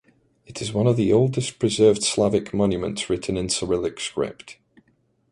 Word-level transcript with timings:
It 0.47 0.63
is 0.63 0.73
one 0.73 0.87
of 0.87 0.97
the 0.97 1.13
oldest 1.13 1.59
preserved 1.59 2.01
Slavic 2.01 2.55
monuments 2.55 3.07
written 3.07 3.37
in 3.37 3.49
Cyrillic 3.49 3.99
script. 3.99 4.57